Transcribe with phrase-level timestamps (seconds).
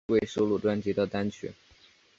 [0.07, 1.51] 未收录专辑的单曲